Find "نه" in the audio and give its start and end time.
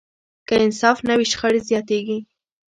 1.07-1.13